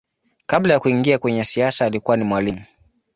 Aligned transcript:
Kabla 0.45 0.73
ya 0.73 0.79
kuingia 0.79 1.17
kwenye 1.17 1.43
siasa 1.43 1.85
alikuwa 1.85 2.17
ni 2.17 2.23
mwalimu. 2.23 2.63